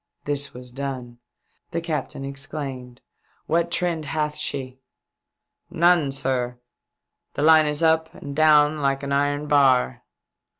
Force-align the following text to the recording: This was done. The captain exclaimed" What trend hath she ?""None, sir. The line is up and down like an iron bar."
This 0.25 0.51
was 0.51 0.71
done. 0.71 1.19
The 1.69 1.79
captain 1.79 2.25
exclaimed" 2.25 3.01
What 3.45 3.69
trend 3.69 4.05
hath 4.05 4.35
she 4.35 4.79
?""None, 5.69 6.11
sir. 6.11 6.57
The 7.35 7.43
line 7.43 7.67
is 7.67 7.83
up 7.83 8.11
and 8.15 8.35
down 8.35 8.79
like 8.81 9.03
an 9.03 9.11
iron 9.11 9.45
bar." 9.45 10.01